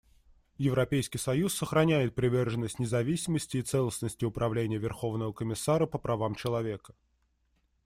Европейский 0.57 1.19
союз 1.19 1.53
сохраняет 1.55 2.15
приверженность 2.15 2.79
независимости 2.79 3.57
и 3.57 3.61
целостности 3.61 4.25
Управления 4.25 4.79
Верховного 4.79 5.31
комиссара 5.31 5.85
по 5.85 5.99
правам 5.99 6.33
человека. 6.33 6.95